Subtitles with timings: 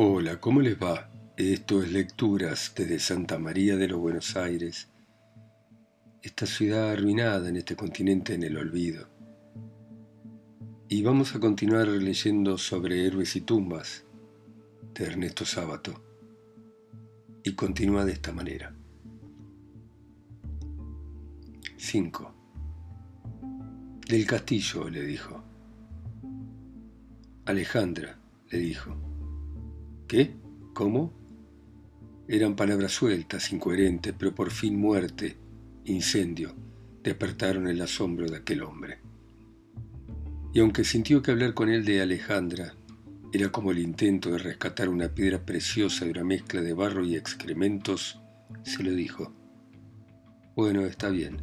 [0.00, 1.10] Hola, ¿cómo les va?
[1.36, 4.86] Esto es Lecturas desde Santa María de los Buenos Aires,
[6.22, 9.08] esta ciudad arruinada en este continente en el olvido.
[10.88, 14.04] Y vamos a continuar leyendo sobre héroes y tumbas
[14.94, 16.00] de Ernesto Sábato.
[17.42, 18.72] Y continúa de esta manera.
[21.76, 22.34] 5.
[24.08, 25.42] Del castillo, le dijo.
[27.46, 28.16] Alejandra,
[28.48, 29.07] le dijo.
[30.08, 30.34] ¿Qué?
[30.72, 31.12] ¿Cómo?
[32.28, 35.36] Eran palabras sueltas, incoherentes, pero por fin muerte,
[35.84, 36.54] incendio,
[37.02, 39.00] despertaron el asombro de aquel hombre.
[40.54, 42.74] Y aunque sintió que hablar con él de Alejandra
[43.34, 47.14] era como el intento de rescatar una piedra preciosa de una mezcla de barro y
[47.14, 48.18] excrementos,
[48.62, 49.34] se lo dijo.
[50.56, 51.36] Bueno, está bien.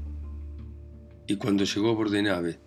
[1.27, 2.57] Y cuando llegó a Bordenave,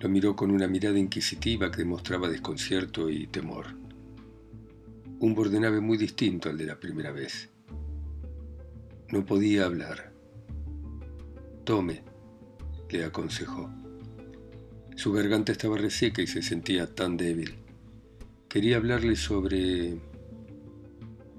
[0.00, 3.81] lo miró con una mirada inquisitiva que demostraba desconcierto y temor
[5.22, 7.48] un bordenave muy distinto al de la primera vez.
[9.12, 10.12] No podía hablar.
[11.62, 12.02] Tome,
[12.90, 13.70] le aconsejó.
[14.96, 17.54] Su garganta estaba reseca y se sentía tan débil.
[18.48, 20.00] Quería hablarle sobre...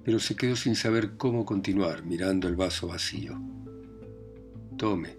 [0.06, 3.38] pero se quedó sin saber cómo continuar mirando el vaso vacío.
[4.78, 5.18] Tome.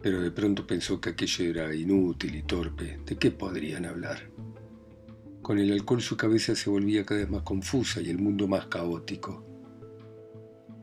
[0.00, 2.98] Pero de pronto pensó que aquello era inútil y torpe.
[3.04, 4.35] ¿De qué podrían hablar?
[5.46, 8.66] Con el alcohol su cabeza se volvía cada vez más confusa y el mundo más
[8.66, 9.44] caótico.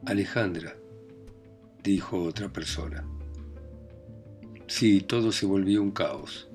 [0.05, 0.77] Alejandra,
[1.83, 3.05] dijo otra persona.
[4.65, 6.47] Sí, todo se volvió un caos.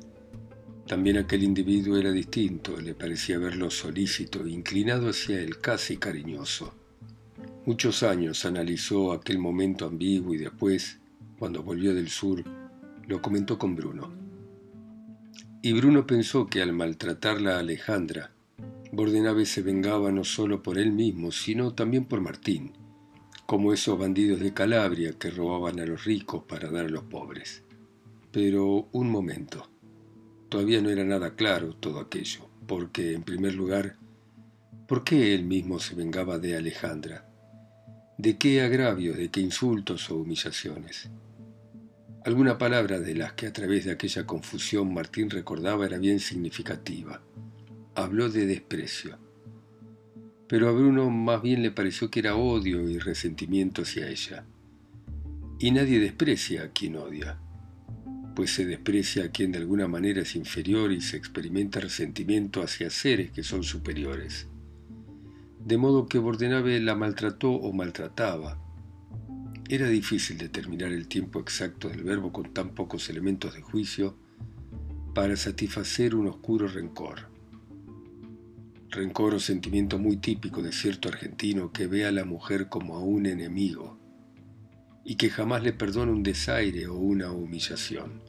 [0.87, 6.73] También aquel individuo era distinto, le parecía verlo solícito, inclinado hacia él, casi cariñoso.
[7.67, 10.99] Muchos años analizó aquel momento ambiguo y después,
[11.39, 12.43] cuando volvió del sur,
[13.07, 14.28] lo comentó con Bruno.
[15.61, 18.31] Y Bruno pensó que al maltratarla a Alejandra,
[18.93, 22.73] Bordenave se vengaba no solo por él mismo, sino también por Martín,
[23.45, 27.65] como esos bandidos de Calabria que robaban a los ricos para dar a los pobres.
[28.31, 29.69] Pero un momento.
[30.49, 33.97] Todavía no era nada claro todo aquello, porque, en primer lugar,
[34.87, 37.29] ¿por qué él mismo se vengaba de Alejandra?
[38.17, 41.11] ¿De qué agravios, de qué insultos o humillaciones?
[42.25, 47.23] Alguna palabra de las que a través de aquella confusión Martín recordaba era bien significativa.
[47.95, 49.19] Habló de desprecio.
[50.49, 54.45] Pero a Bruno más bien le pareció que era odio y resentimiento hacia ella.
[55.61, 57.39] Y nadie desprecia a quien odia,
[58.35, 62.91] pues se desprecia a quien de alguna manera es inferior y se experimenta resentimiento hacia
[62.91, 64.49] seres que son superiores.
[65.65, 68.59] De modo que Bordenave la maltrató o maltrataba,
[69.71, 74.17] era difícil determinar el tiempo exacto del verbo con tan pocos elementos de juicio
[75.15, 77.29] para satisfacer un oscuro rencor.
[78.89, 83.01] Rencor o sentimiento muy típico de cierto argentino que ve a la mujer como a
[83.01, 83.99] un enemigo
[85.05, 88.23] y que jamás le perdona un desaire o una humillación.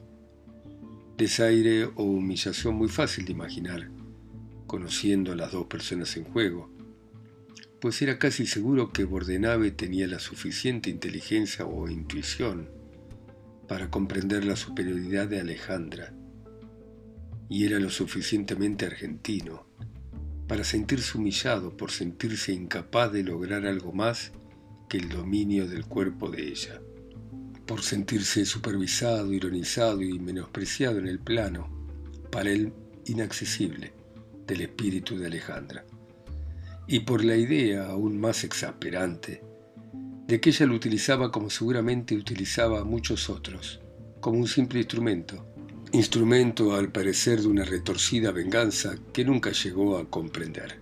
[1.16, 3.90] Desaire o humillación muy fácil de imaginar,
[4.66, 6.70] conociendo a las dos personas en juego,
[7.80, 12.68] pues era casi seguro que Bordenave tenía la suficiente inteligencia o intuición
[13.66, 16.12] para comprender la superioridad de Alejandra,
[17.48, 19.66] y era lo suficientemente argentino
[20.46, 24.32] para sentirse humillado por sentirse incapaz de lograr algo más
[24.88, 26.82] que el dominio del cuerpo de ella,
[27.66, 31.70] por sentirse supervisado, ironizado y menospreciado en el plano,
[32.30, 32.74] para él
[33.06, 33.92] inaccesible,
[34.46, 35.84] del espíritu de Alejandra
[36.92, 39.44] y por la idea aún más exasperante
[40.26, 43.80] de que ella lo utilizaba como seguramente utilizaba a muchos otros,
[44.20, 45.46] como un simple instrumento,
[45.92, 50.80] instrumento al parecer de una retorcida venganza que nunca llegó a comprender.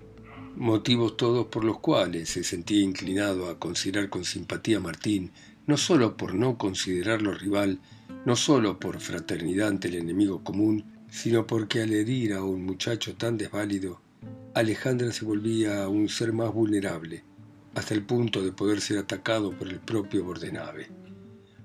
[0.57, 5.33] Motivos todos por los cuales se sentía inclinado a considerar con simpatía a Martín,
[5.67, 7.81] no solo por no considerarlo rival,
[8.25, 13.15] no solo por fraternidad ante el enemigo común, sino porque al herir a un muchacho
[13.15, 14.01] tan desválido,
[14.59, 17.23] Alejandra se volvía un ser más vulnerable,
[17.77, 20.89] hasta el punto de poder ser atacado por el propio Bordenave.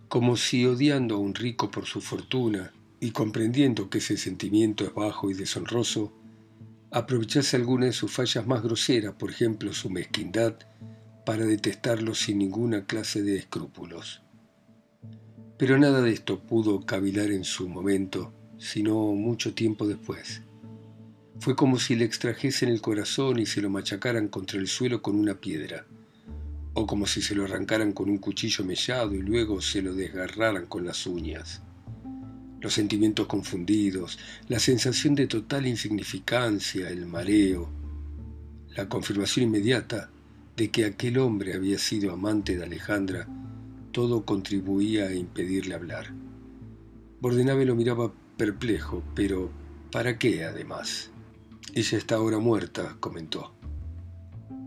[0.08, 4.94] Como si odiando a un rico por su fortuna y comprendiendo que ese sentimiento es
[4.94, 6.14] bajo y deshonroso,
[6.92, 10.60] aprovechase alguna de sus fallas más groseras, por ejemplo su mezquindad,
[11.26, 14.22] para detestarlo sin ninguna clase de escrúpulos.
[15.58, 20.44] Pero nada de esto pudo cavilar en su momento, sino mucho tiempo después.
[21.40, 25.16] Fue como si le extrajesen el corazón y se lo machacaran contra el suelo con
[25.16, 25.86] una piedra,
[26.74, 30.68] o como si se lo arrancaran con un cuchillo mellado y luego se lo desgarraran
[30.68, 31.62] con las uñas.
[32.62, 37.70] Los sentimientos confundidos, la sensación de total insignificancia, el mareo,
[38.76, 40.10] la confirmación inmediata
[40.56, 43.28] de que aquel hombre había sido amante de Alejandra,
[43.92, 46.14] todo contribuía a impedirle hablar.
[47.22, 49.52] Bordenave lo miraba perplejo, pero
[49.92, 51.13] ¿para qué además?
[51.76, 53.56] Ella está ahora muerta, comentó.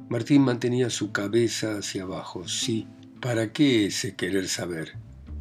[0.09, 2.49] Martín mantenía su cabeza hacia abajo.
[2.49, 2.89] Sí,
[3.21, 4.95] ¿para qué ese querer saber?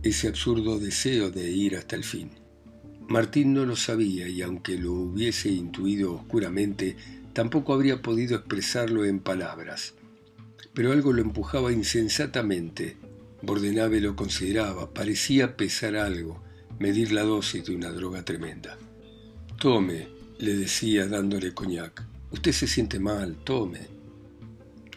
[0.03, 2.29] Ese absurdo deseo de ir hasta el fin.
[3.07, 6.97] Martín no lo sabía y aunque lo hubiese intuido oscuramente,
[7.33, 9.95] tampoco habría podido expresarlo en palabras.
[10.75, 12.97] Pero algo lo empujaba insensatamente.
[13.41, 16.43] Bordenave lo consideraba, parecía pesar algo,
[16.77, 18.77] medir la dosis de una droga tremenda.
[19.59, 22.05] Tome, le decía dándole coñac.
[22.31, 23.87] Usted se siente mal, tome.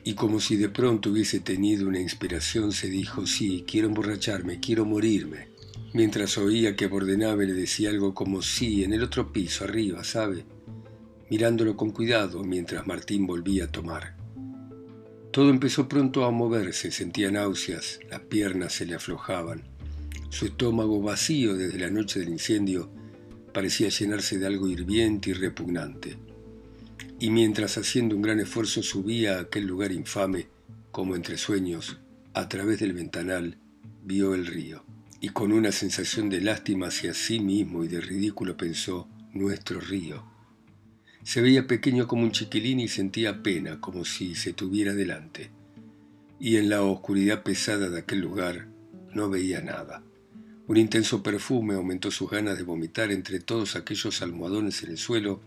[0.04, 4.84] Y como si de pronto hubiese tenido una inspiración, se dijo, sí, quiero emborracharme, quiero
[4.84, 5.48] morirme
[5.92, 10.44] mientras oía que Bordenave le decía algo como sí, en el otro piso, arriba, ¿sabe?
[11.30, 14.16] Mirándolo con cuidado mientras Martín volvía a tomar.
[15.30, 19.62] Todo empezó pronto a moverse, sentía náuseas, las piernas se le aflojaban.
[20.30, 22.90] Su estómago vacío desde la noche del incendio
[23.52, 26.16] parecía llenarse de algo hirviente y repugnante.
[27.20, 30.48] Y mientras haciendo un gran esfuerzo subía a aquel lugar infame,
[30.92, 31.98] como entre sueños,
[32.34, 33.58] a través del ventanal,
[34.04, 34.84] vio el río
[35.20, 40.24] y con una sensación de lástima hacia sí mismo y de ridículo pensó, nuestro río.
[41.24, 45.50] Se veía pequeño como un chiquilín y sentía pena, como si se tuviera delante.
[46.40, 48.68] Y en la oscuridad pesada de aquel lugar
[49.12, 50.02] no veía nada.
[50.68, 55.40] Un intenso perfume aumentó sus ganas de vomitar entre todos aquellos almohadones en el suelo,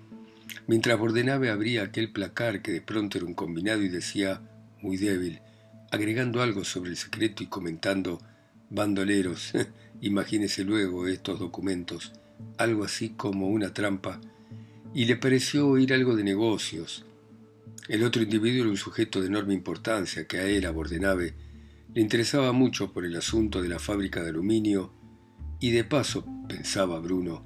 [0.65, 4.41] mientras Bordenave abría aquel placar que de pronto era un combinado y decía,
[4.81, 5.39] muy débil,
[5.91, 8.19] agregando algo sobre el secreto y comentando
[8.71, 9.53] bandoleros,
[10.01, 12.13] imagínese luego estos documentos,
[12.57, 14.19] algo así como una trampa,
[14.95, 17.06] y le pareció oír algo de negocios.
[17.88, 21.35] El otro individuo era un sujeto de enorme importancia que a él, Bordenave,
[21.94, 25.00] le interesaba mucho por el asunto de la fábrica de aluminio,
[25.62, 27.46] y de paso, pensaba Bruno,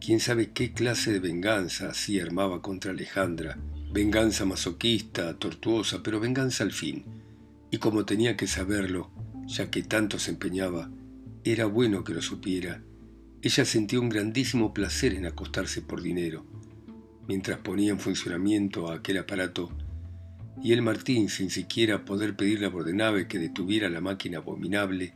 [0.00, 3.56] quién sabe qué clase de venganza así armaba contra Alejandra,
[3.92, 7.04] venganza masoquista, tortuosa, pero venganza al fin,
[7.70, 9.12] y como tenía que saberlo,
[9.46, 10.90] ya que tanto se empeñaba,
[11.44, 12.82] era bueno que lo supiera.
[13.42, 16.44] Ella sentía un grandísimo placer en acostarse por dinero,
[17.28, 19.70] mientras ponía en funcionamiento aquel aparato,
[20.60, 25.14] y el Martín, sin siquiera poder pedirle a Bordenave que detuviera la máquina abominable,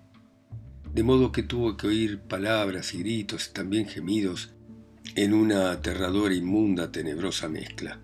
[0.95, 4.51] de modo que tuvo que oír palabras y gritos y también gemidos
[5.15, 8.01] en una aterradora, inmunda, tenebrosa mezcla.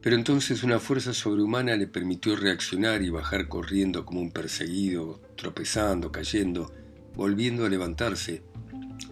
[0.00, 6.12] Pero entonces una fuerza sobrehumana le permitió reaccionar y bajar corriendo como un perseguido, tropezando,
[6.12, 6.72] cayendo,
[7.14, 8.42] volviendo a levantarse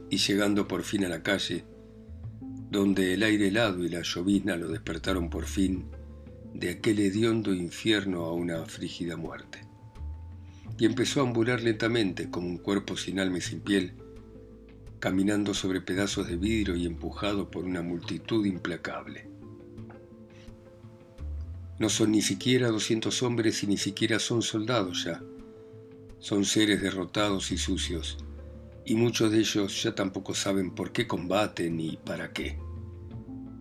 [0.08, 1.64] y llegando por fin a la calle,
[2.70, 5.86] donde el aire helado y la llovizna lo despertaron por fin
[6.54, 9.73] de aquel hediondo infierno a una frígida muerte.
[10.78, 13.94] Y empezó a ambular lentamente como un cuerpo sin alma y sin piel,
[14.98, 19.28] caminando sobre pedazos de vidrio y empujado por una multitud implacable.
[21.78, 25.22] No son ni siquiera doscientos hombres y ni siquiera son soldados ya.
[26.20, 28.16] Son seres derrotados y sucios,
[28.86, 32.58] y muchos de ellos ya tampoco saben por qué combaten ni para qué.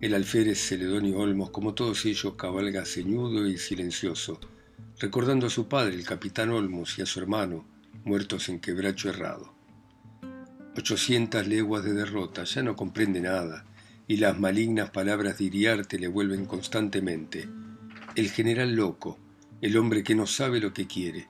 [0.00, 4.38] El alférez Celedonio Olmos, como todos ellos, cabalga ceñudo y silencioso,
[4.98, 7.66] recordando a su padre, el capitán Olmos, y a su hermano,
[8.04, 9.54] muertos en quebracho errado.
[10.76, 13.64] Ochocientas leguas de derrota, ya no comprende nada,
[14.06, 17.48] y las malignas palabras de Iriarte le vuelven constantemente
[18.16, 19.18] el general loco,
[19.60, 21.28] el hombre que no sabe lo que quiere.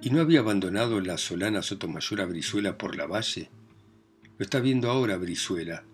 [0.00, 3.50] ¿Y no había abandonado la solana Sotomayor a Brizuela por la valle?
[4.38, 5.84] Lo está viendo ahora Brizuela,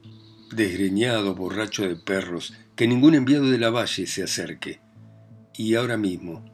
[0.54, 4.80] desgreñado, borracho de perros, que ningún enviado de la valle se acerque.
[5.54, 6.44] Y ahora mismo,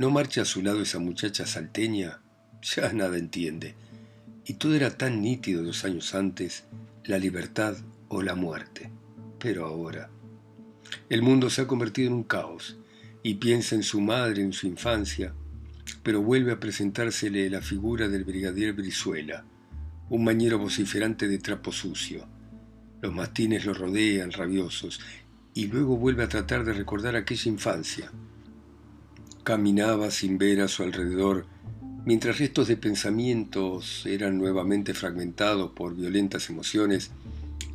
[0.00, 2.22] ¿no marcha a su lado esa muchacha salteña?
[2.62, 3.74] Ya nada entiende.
[4.46, 6.64] Y todo era tan nítido dos años antes,
[7.04, 7.76] la libertad
[8.08, 8.90] o la muerte.
[9.38, 10.08] Pero ahora,
[11.10, 12.78] el mundo se ha convertido en un caos
[13.22, 15.34] y piensa en su madre, en su infancia,
[16.02, 19.44] pero vuelve a presentársele la figura del brigadier Brizuela,
[20.08, 22.26] un mañero vociferante de trapo sucio.
[23.02, 24.98] Los mastines lo rodean, rabiosos,
[25.52, 28.10] y luego vuelve a tratar de recordar aquella infancia.
[29.42, 31.46] Caminaba sin ver a su alrededor,
[32.04, 37.10] mientras restos de pensamientos eran nuevamente fragmentados por violentas emociones,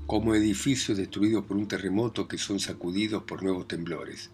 [0.05, 4.29] como edificios destruidos por un terremoto que son sacudidos por nuevos temblores.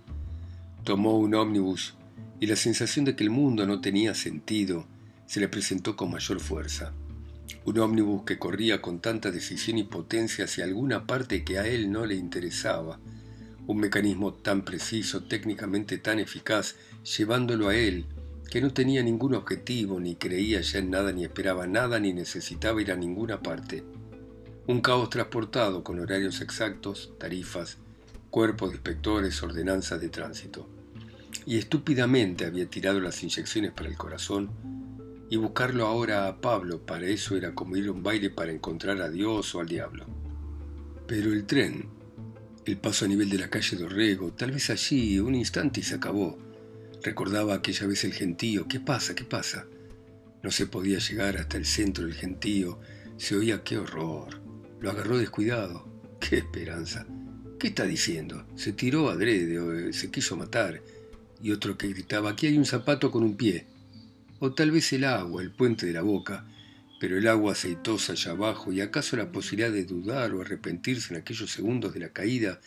[0.84, 1.96] Tomó un ómnibus
[2.42, 4.86] y la sensación de que el mundo no tenía sentido
[5.26, 6.92] se le presentó con mayor fuerza.
[7.64, 11.92] Un ómnibus que corría con tanta decisión y potencia hacia alguna parte que a él
[11.92, 13.00] no le interesaba.
[13.68, 18.06] Un mecanismo tan preciso, técnicamente tan eficaz, llevándolo a él,
[18.50, 22.82] que no tenía ningún objetivo, ni creía ya en nada, ni esperaba nada, ni necesitaba
[22.82, 23.84] ir a ninguna parte.
[24.68, 27.78] Un caos transportado con horarios exactos, tarifas,
[28.30, 30.68] cuerpos de inspectores, ordenanzas de tránsito.
[31.46, 34.50] Y estúpidamente había tirado las inyecciones para el corazón
[35.30, 39.02] y buscarlo ahora a Pablo para eso era como ir a un baile para encontrar
[39.02, 40.06] a Dios o al diablo.
[41.08, 41.88] Pero el tren,
[42.66, 45.96] el paso a nivel de la calle Dorrego, tal vez allí, un instante y se
[45.96, 46.38] acabó.
[47.04, 48.68] Recordaba aquella vez el gentío.
[48.68, 49.16] ¿Qué pasa?
[49.16, 49.66] ¿Qué pasa?
[50.44, 52.80] No se podía llegar hasta el centro del gentío.
[53.18, 54.40] Se oía qué horror.
[54.80, 55.88] Lo agarró descuidado.
[56.20, 57.08] ¡Qué esperanza!
[57.60, 58.46] ¿Qué está diciendo?
[58.56, 60.82] Se tiró adrede eh, se quiso matar.
[61.42, 63.66] Y otro que gritaba, aquí hay un zapato con un pie.
[64.40, 66.46] O tal vez el agua, el puente de la boca.
[67.02, 71.20] Pero el agua aceitosa allá abajo y acaso la posibilidad de dudar o arrepentirse en
[71.20, 72.62] aquellos segundos de la caída,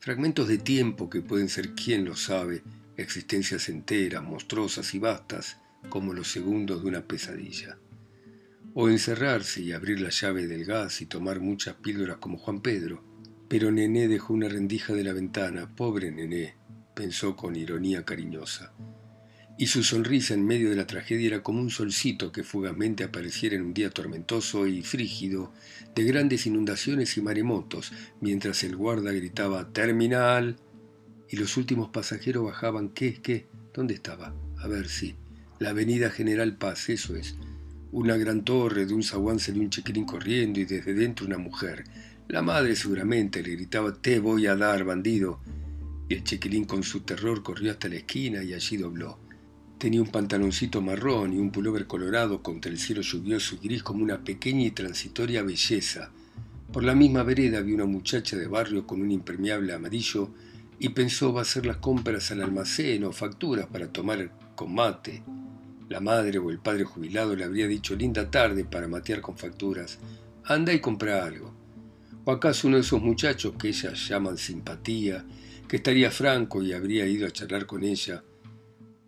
[0.00, 2.62] fragmentos de tiempo que pueden ser quién lo sabe,
[2.98, 5.56] existencias enteras, monstruosas y vastas,
[5.88, 7.78] como los segundos de una pesadilla.
[8.74, 13.02] O encerrarse y abrir la llave del gas y tomar muchas píldoras como Juan Pedro.
[13.48, 16.54] Pero Nené dejó una rendija de la ventana, pobre Nené,
[16.94, 18.74] pensó con ironía cariñosa.
[19.60, 23.56] Y su sonrisa en medio de la tragedia era como un solcito que fugazmente apareciera
[23.56, 25.52] en un día tormentoso y frígido,
[25.94, 30.56] de grandes inundaciones y maremotos, mientras el guarda gritaba ¡Terminal!
[31.28, 32.88] y los últimos pasajeros bajaban.
[32.88, 33.20] ¿Qué?
[33.20, 33.48] ¿Qué?
[33.74, 34.34] ¿Dónde estaba?
[34.56, 35.14] A ver si.
[35.58, 37.36] La avenida General Paz, eso es.
[37.92, 41.84] Una gran torre, de un zaguán salió un chiquilín corriendo y desde dentro una mujer.
[42.28, 45.38] La madre seguramente le gritaba, te voy a dar, bandido.
[46.08, 49.18] Y el chiquilín con su terror corrió hasta la esquina y allí dobló.
[49.80, 54.04] Tenía un pantaloncito marrón y un pullover colorado contra el cielo lluvioso y gris como
[54.04, 56.10] una pequeña y transitoria belleza.
[56.70, 60.34] Por la misma vereda vi una muchacha de barrio con un impermeable amarillo
[60.78, 65.22] y pensó va a hacer las compras al almacén o facturas para tomar con mate.
[65.88, 69.98] La madre o el padre jubilado le habría dicho linda tarde para matear con facturas.
[70.44, 71.54] Anda y compra algo.
[72.26, 75.24] O acaso uno de esos muchachos que ellas llaman simpatía,
[75.66, 78.22] que estaría franco y habría ido a charlar con ella.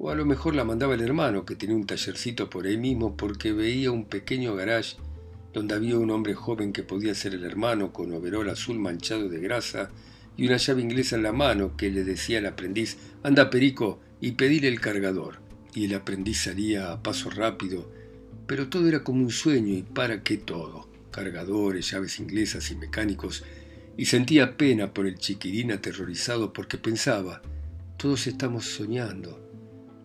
[0.04, 3.16] O a lo mejor la mandaba el hermano, que tenía un tallercito por ahí mismo,
[3.16, 4.97] porque veía un pequeño garage
[5.52, 9.38] donde había un hombre joven que podía ser el hermano con overol azul manchado de
[9.38, 9.90] grasa
[10.37, 14.32] y una llave inglesa en la mano que le decía al aprendiz, anda Perico y
[14.32, 15.38] pedile el cargador.
[15.73, 17.88] Y el aprendiz salía a paso rápido,
[18.49, 23.44] pero todo era como un sueño y para qué todo, cargadores, llaves inglesas y mecánicos,
[23.97, 27.40] y sentía pena por el chiquirín aterrorizado porque pensaba,
[27.99, 29.41] todos estamos soñando.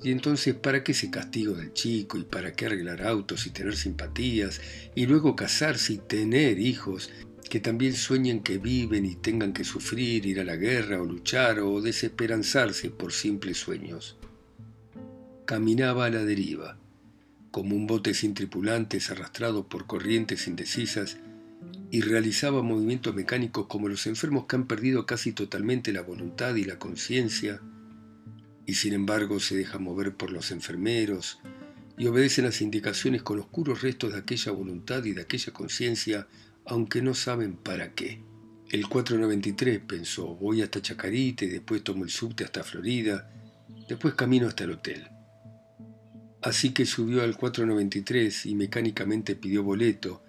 [0.04, 2.18] Y entonces, ¿para qué ese castigo del chico?
[2.18, 4.62] ¿Y para qué arreglar autos y tener simpatías?
[4.96, 7.10] Y luego casarse y tener hijos
[7.50, 11.60] que también sueñen que viven y tengan que sufrir, ir a la guerra o luchar
[11.60, 14.18] o desesperanzarse por simples sueños.
[15.46, 16.78] Caminaba a la deriva,
[17.52, 21.18] como un bote sin tripulantes arrastrado por corrientes indecisas,
[21.90, 26.66] y realizaba movimientos mecánicos como los enfermos que han perdido casi totalmente la voluntad y
[26.66, 27.62] la conciencia,
[28.68, 31.40] y sin embargo se dejan mover por los enfermeros,
[31.98, 36.28] y obedecen las indicaciones con oscuros restos de aquella voluntad y de aquella conciencia
[36.66, 38.22] aunque no saben para qué.
[38.70, 43.32] El 493 pensó, voy hasta Chacarita y después tomo el subte hasta Florida,
[43.88, 45.08] después camino hasta el hotel.
[46.42, 50.24] Así que subió al 493 y mecánicamente pidió boleto,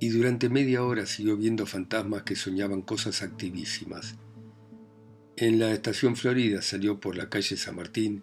[0.00, 4.16] y durante media hora siguió viendo fantasmas que soñaban cosas activísimas.
[5.38, 8.22] En la estación Florida salió por la calle San Martín,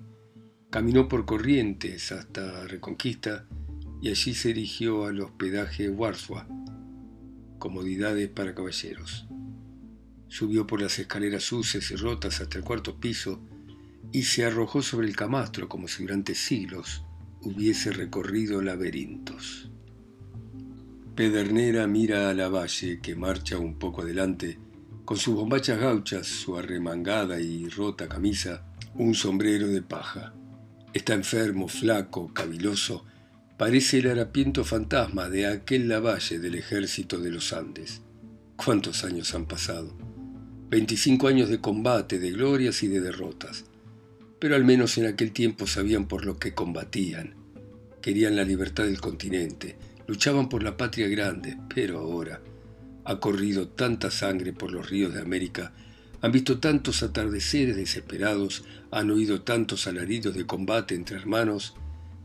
[0.72, 3.46] caminó por Corrientes hasta Reconquista
[4.02, 6.48] y allí se dirigió al hospedaje Warswa,
[7.60, 9.28] comodidades para caballeros.
[10.28, 13.40] Subió por las escaleras sucias y rotas hasta el cuarto piso
[14.12, 17.06] y se arrojó sobre el camastro como si durante siglos
[17.42, 19.70] hubiese recorrido laberintos.
[21.16, 24.58] Pedernera mira a la valle que marcha un poco adelante,
[25.06, 30.34] con sus bombachas gauchas, su arremangada y rota camisa, un sombrero de paja.
[30.94, 33.06] Está enfermo, flaco, caviloso,
[33.58, 38.02] Parece el harapiento fantasma de aquel lavalle del ejército de los Andes.
[38.56, 39.96] ¿Cuántos años han pasado?
[40.70, 43.66] Veinticinco años de combate, de glorias y de derrotas.
[44.40, 47.36] Pero al menos en aquel tiempo sabían por lo que combatían.
[48.02, 52.42] Querían la libertad del continente, luchaban por la patria grande, pero ahora
[53.06, 55.74] ha corrido tanta sangre por los ríos de América,
[56.22, 61.76] han visto tantos atardeceres desesperados, han oído tantos alaridos de combate entre hermanos,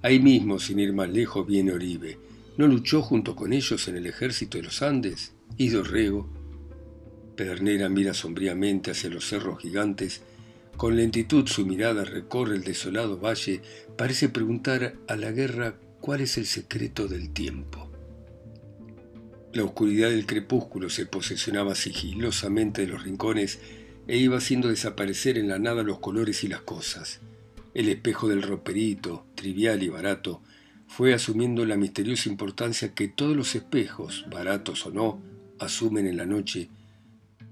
[0.01, 2.19] Ahí mismo, sin ir más lejos, viene Oribe.
[2.57, 5.33] ¿No luchó junto con ellos en el ejército de los Andes?
[5.57, 6.29] ¿Y Dorrego?
[7.35, 10.23] Pedernera mira sombríamente hacia los cerros gigantes.
[10.77, 13.61] Con lentitud su mirada recorre el desolado valle.
[13.97, 17.88] Parece preguntar a la guerra cuál es el secreto del tiempo.
[19.53, 23.61] La oscuridad del crepúsculo se posesionaba sigilosamente de los rincones
[24.07, 27.21] e iba haciendo desaparecer en la nada los colores y las cosas.
[27.73, 30.43] El espejo del roperito, trivial y barato,
[30.87, 35.23] fue asumiendo la misteriosa importancia que todos los espejos, baratos o no,
[35.59, 36.69] asumen en la noche,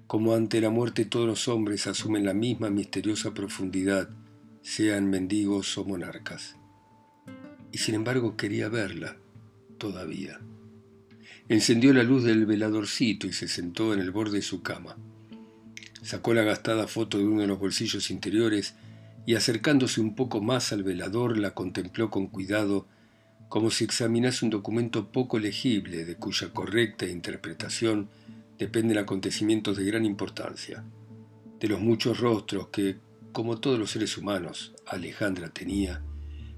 [0.06, 4.08] como ante la muerte todos los hombres asumen la misma misteriosa profundidad,
[4.62, 6.56] sean mendigos o monarcas.
[7.72, 9.16] Y sin embargo quería verla,
[9.78, 10.40] todavía.
[11.48, 14.96] Encendió la luz del veladorcito y se sentó en el borde de su cama.
[16.02, 18.74] Sacó la gastada foto de uno de los bolsillos interiores
[19.26, 22.88] y acercándose un poco más al velador la contempló con cuidado,
[23.48, 28.08] como si examinase un documento poco legible de cuya correcta interpretación
[28.58, 30.82] dependen acontecimientos de gran importancia.
[31.60, 32.96] De los muchos rostros que,
[33.30, 36.02] como todos los seres humanos, Alejandra tenía,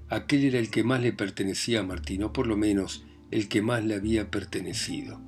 [0.09, 3.61] aquel era el que más le pertenecía a Martín, o por lo menos el que
[3.61, 5.21] más le había pertenecido.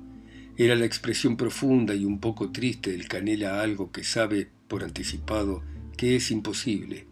[0.56, 5.62] Era la expresión profunda y un poco triste del canela algo que sabe, por anticipado,
[5.96, 7.06] que es imposible.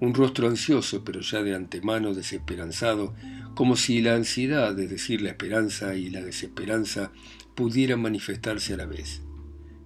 [0.00, 3.14] Un rostro ansioso, pero ya de antemano desesperanzado,
[3.54, 7.12] como si la ansiedad, es decir, la esperanza y la desesperanza,
[7.54, 9.22] pudieran manifestarse a la vez.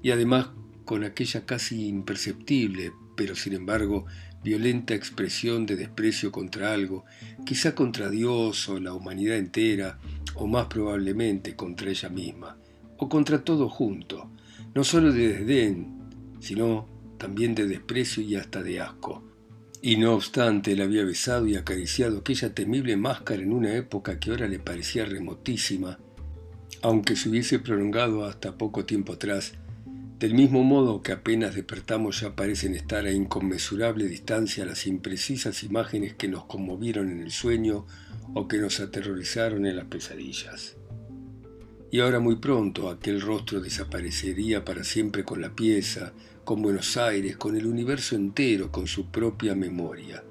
[0.02, 0.50] Y además
[0.84, 4.06] con aquella casi imperceptible, pero sin embargo
[4.45, 7.05] violenta expresión de desprecio contra algo,
[7.45, 9.99] quizá contra Dios o la humanidad entera,
[10.37, 12.59] o más probablemente contra ella misma
[12.97, 14.31] o contra todo junto,
[14.75, 16.87] no solo de desdén, sino
[17.19, 19.25] también de desprecio y hasta de asco.
[19.83, 24.31] Y no obstante, él había besado y acariciado aquella temible máscara en una época que
[24.31, 25.99] ahora le parecía remotísima,
[26.83, 29.55] aunque se hubiese prolongado hasta poco tiempo atrás,
[30.25, 36.15] del mismo modo que apenas despertamos ya parecen estar a inconmensurable distancia las imprecisas imágenes
[36.15, 37.84] que nos conmovieron en el sueño
[38.32, 40.76] o que nos aterrorizaron en las pesadillas
[41.91, 47.37] y ahora muy pronto aquel rostro desaparecería para siempre con la pieza, con Buenos Aires,
[47.37, 50.25] con el universo entero, con su propia memoria,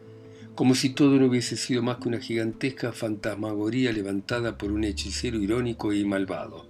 [0.55, 5.37] como si todo no hubiese sido más que una gigantesca fantasmagoría levantada por un hechicero
[5.37, 6.65] irónico y malvado.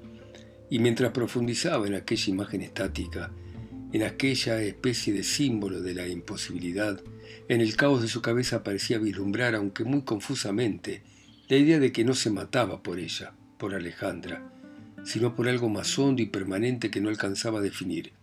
[0.69, 3.31] Y mientras profundizaba en aquella imagen estática,
[3.91, 6.99] en aquella especie de símbolo de la imposibilidad,
[7.47, 11.03] en el caos de su cabeza parecía vislumbrar, aunque muy confusamente,
[11.47, 14.51] la idea de que no se mataba por ella, por Alejandra,
[15.03, 18.13] sino por algo más hondo y permanente que no alcanzaba a definir,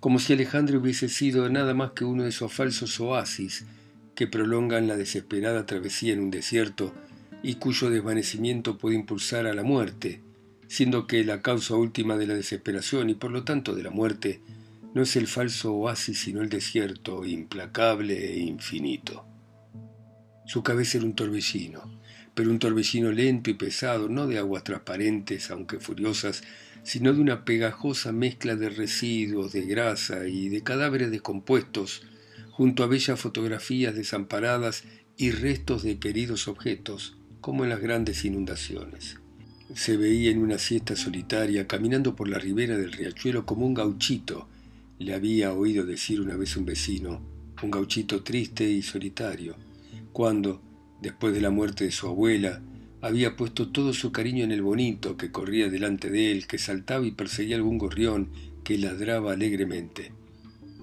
[0.00, 3.66] como si Alejandro hubiese sido nada más que uno de esos falsos oasis
[4.14, 6.94] que prolongan la desesperada travesía en un desierto
[7.42, 10.22] y cuyo desvanecimiento puede impulsar a la muerte,
[10.68, 14.40] siendo que la causa última de la desesperación y por lo tanto de la muerte
[14.94, 19.26] no es el falso oasis sino el desierto implacable e infinito.
[20.46, 22.00] Su cabeza era un torbellino,
[22.34, 26.42] pero un torbellino lento y pesado, no de aguas transparentes, aunque furiosas,
[26.82, 32.02] sino de una pegajosa mezcla de residuos, de grasa y de cadáveres descompuestos,
[32.50, 34.84] junto a bellas fotografías desamparadas
[35.16, 39.16] y restos de queridos objetos, como en las grandes inundaciones.
[39.74, 44.48] Se veía en una siesta solitaria, caminando por la ribera del riachuelo como un gauchito,
[45.00, 47.20] le había oído decir una vez un vecino,
[47.60, 49.56] un gauchito triste y solitario,
[50.12, 50.62] cuando,
[51.02, 52.62] después de la muerte de su abuela,
[53.00, 57.04] había puesto todo su cariño en el bonito que corría delante de él, que saltaba
[57.04, 58.30] y perseguía algún gorrión
[58.62, 60.12] que ladraba alegremente.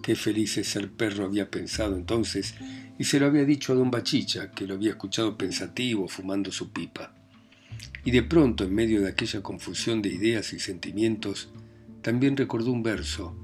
[0.03, 2.55] Qué feliz es ser perro había pensado entonces,
[2.99, 6.71] y se lo había dicho a don Bachicha, que lo había escuchado pensativo, fumando su
[6.71, 7.20] pipa.
[8.03, 11.49] Y de pronto, en medio de aquella confusión de ideas y sentimientos,
[12.01, 13.35] también recordó un verso,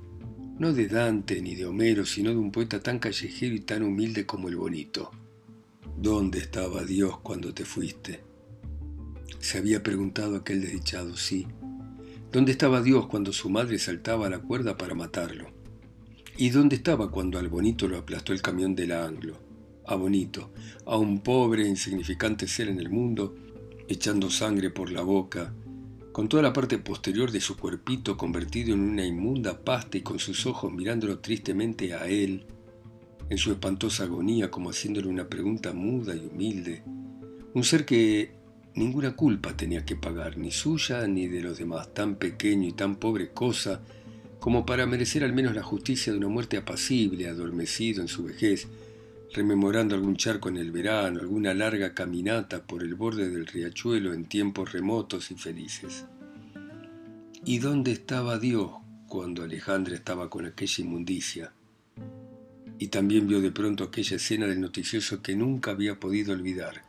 [0.58, 4.26] no de Dante ni de Homero, sino de un poeta tan callejero y tan humilde
[4.26, 5.12] como el bonito.
[5.96, 8.22] ¿Dónde estaba Dios cuando te fuiste?
[9.40, 11.48] Se había preguntado aquel desdichado, sí.
[12.32, 15.52] ¿Dónde estaba Dios cuando su madre saltaba a la cuerda para matarlo?
[16.36, 19.40] ¿Y dónde estaba cuando al bonito lo aplastó el camión de la Anglo?
[19.86, 20.52] A bonito,
[20.86, 23.36] a un pobre e insignificante ser en el mundo,
[23.88, 25.54] echando sangre por la boca,
[26.12, 30.20] con toda la parte posterior de su cuerpito convertido en una inmunda pasta y con
[30.20, 32.46] sus ojos mirándolo tristemente a él,
[33.30, 36.84] en su espantosa agonía como haciéndole una pregunta muda y humilde,
[37.54, 38.32] un ser que
[38.76, 42.96] ninguna culpa tenía que pagar, ni suya ni de los demás, tan pequeño y tan
[42.96, 43.82] pobre cosa
[44.40, 48.68] como para merecer al menos la justicia de una muerte apacible, adormecido en su vejez,
[49.34, 54.26] rememorando algún charco en el verano, alguna larga caminata por el borde del riachuelo en
[54.26, 56.06] tiempos remotos y felices.
[57.46, 58.72] ¿Y dónde estaba Dios
[59.08, 61.52] cuando Alejandra estaba con aquella inmundicia.
[62.78, 66.84] Y también vio de pronto aquella escena del noticioso que nunca había podido olvidar,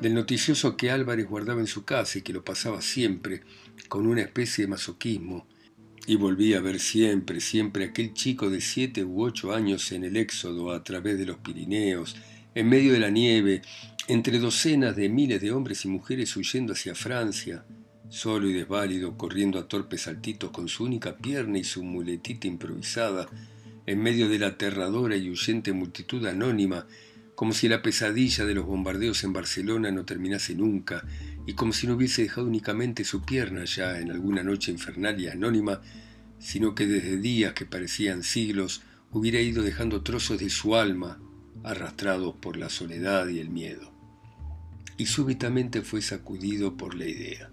[0.00, 3.42] del noticioso que Álvarez guardaba en su casa y que lo pasaba siempre
[3.88, 5.46] con una especie de masoquismo,
[6.06, 10.16] y volvía a ver siempre, siempre aquel chico de siete u ocho años en el
[10.16, 12.16] éxodo a través de los Pirineos,
[12.54, 13.62] en medio de la nieve,
[14.06, 17.64] entre docenas de miles de hombres y mujeres huyendo hacia Francia,
[18.10, 23.28] solo y desválido, corriendo a torpes saltitos con su única pierna y su muletita improvisada,
[23.86, 26.86] en medio de la aterradora y huyente multitud anónima,
[27.34, 31.04] como si la pesadilla de los bombardeos en Barcelona no terminase nunca,
[31.46, 35.28] y como si no hubiese dejado únicamente su pierna ya en alguna noche infernal y
[35.28, 35.80] anónima,
[36.38, 41.20] sino que desde días que parecían siglos hubiera ido dejando trozos de su alma,
[41.62, 43.92] arrastrados por la soledad y el miedo.
[44.96, 47.50] Y súbitamente fue sacudido por la idea.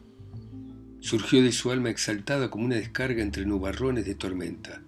[0.99, 4.83] Surgió de su alma exaltada como una descarga entre nubarrones de tormenta.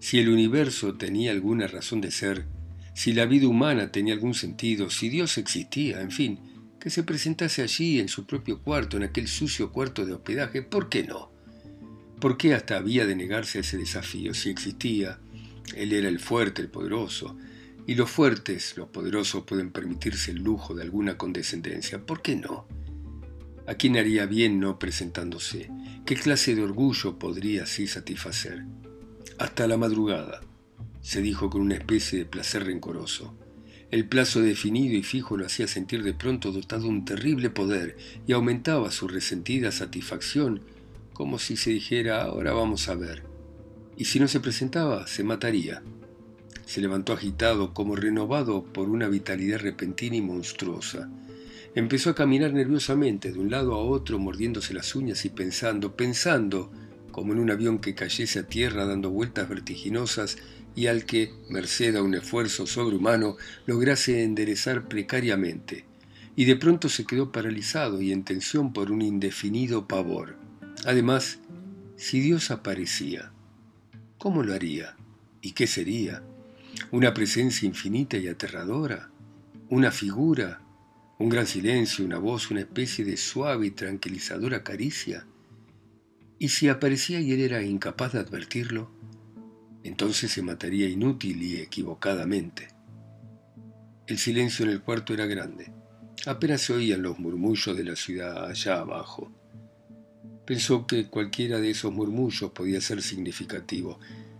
[0.00, 2.46] Si el universo tenía alguna razón de ser,
[2.94, 6.40] si la vida humana tenía algún sentido, si Dios existía, en fin,
[6.78, 10.88] que se presentase allí en su propio cuarto, en aquel sucio cuarto de hospedaje, ¿por
[10.88, 11.30] qué no?
[12.20, 14.34] ¿Por qué hasta había de negarse a ese desafío?
[14.34, 15.20] Si existía,
[15.74, 17.36] él era el fuerte, el poderoso,
[17.86, 22.66] y los fuertes, los poderosos pueden permitirse el lujo de alguna condescendencia, ¿por qué no?
[23.66, 25.70] ¿A quién haría bien no presentándose?
[26.04, 28.64] ¿Qué clase de orgullo podría así satisfacer?
[29.38, 30.40] Hasta la madrugada,
[31.02, 33.34] se dijo con una especie de placer rencoroso.
[33.90, 37.96] El plazo definido y fijo lo hacía sentir de pronto dotado de un terrible poder
[38.26, 40.60] y aumentaba su resentida satisfacción
[41.20, 43.24] como si se dijera ahora vamos a ver.
[43.94, 45.82] Y si no se presentaba, se mataría.
[46.64, 51.10] Se levantó agitado, como renovado por una vitalidad repentina y monstruosa.
[51.74, 56.72] Empezó a caminar nerviosamente de un lado a otro, mordiéndose las uñas y pensando, pensando,
[57.12, 60.38] como en un avión que cayese a tierra dando vueltas vertiginosas
[60.74, 65.84] y al que, merced a un esfuerzo sobrehumano, lograse enderezar precariamente,
[66.36, 70.36] y de pronto se quedó paralizado y en tensión por un indefinido pavor.
[70.84, 71.38] Además,
[71.96, 73.32] si Dios aparecía,
[74.16, 74.96] ¿cómo lo haría?
[75.42, 76.22] ¿Y qué sería?
[76.90, 79.10] ¿Una presencia infinita y aterradora?
[79.68, 80.62] ¿Una figura?
[81.18, 82.04] ¿Un gran silencio?
[82.04, 82.50] ¿Una voz?
[82.50, 85.26] ¿Una especie de suave y tranquilizadora caricia?
[86.38, 88.90] ¿Y si aparecía y él era incapaz de advertirlo?
[89.82, 92.68] Entonces se mataría inútil y equivocadamente.
[94.06, 95.72] El silencio en el cuarto era grande.
[96.26, 99.32] Apenas se oían los murmullos de la ciudad allá abajo.
[100.44, 103.98] Pensó que cualquiera de esos murmullos podía ser significativo.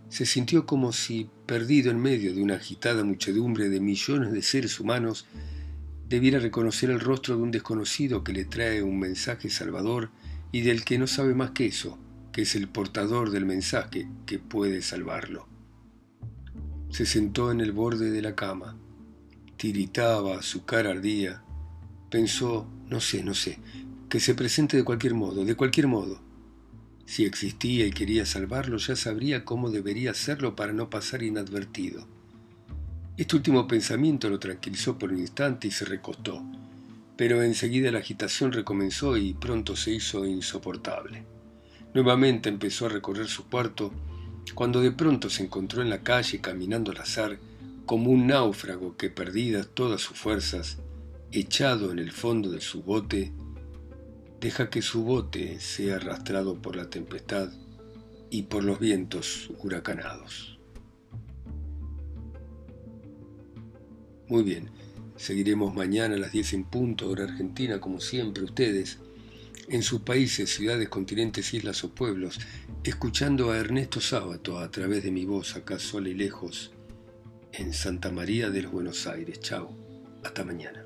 [0.09, 4.81] Se sintió como si, perdido en medio de una agitada muchedumbre de millones de seres
[4.81, 5.27] humanos,
[6.09, 10.11] debiera reconocer el rostro de un desconocido que le trae un mensaje salvador
[10.51, 11.97] y del que no sabe más que eso,
[12.33, 15.49] que es el portador del mensaje que puede salvarlo.
[16.91, 18.77] Se sentó en el borde de la cama,
[19.57, 21.43] tiritaba, su cara ardía,
[22.11, 23.59] pensó, no sé, no sé,
[24.09, 26.21] que se presente de cualquier modo, de cualquier modo.
[27.07, 32.07] Si existía y quería salvarlo, ya sabría cómo debería hacerlo para no pasar inadvertido.
[33.17, 36.43] Este último pensamiento lo tranquilizó por un instante y se recostó,
[37.17, 41.25] pero enseguida la agitación recomenzó y pronto se hizo insoportable.
[41.93, 43.93] Nuevamente empezó a recorrer su cuarto,
[44.55, 47.39] cuando de pronto se encontró en la calle caminando al azar,
[47.85, 50.79] como un náufrago que, perdidas todas sus fuerzas,
[51.33, 53.33] echado en el fondo de su bote,
[54.41, 57.51] deja que su bote sea arrastrado por la tempestad
[58.31, 60.59] y por los vientos huracanados.
[64.29, 64.71] Muy bien,
[65.17, 69.01] seguiremos mañana a las 10 en punto, hora argentina, como siempre ustedes
[69.71, 72.41] en sus países, ciudades, continentes, islas o pueblos,
[72.83, 76.73] escuchando a Ernesto Sábato a través de mi voz acá sola y lejos,
[77.53, 79.41] en Santa María de los Buenos Aires.
[79.41, 79.77] Chao,
[80.25, 80.85] hasta mañana.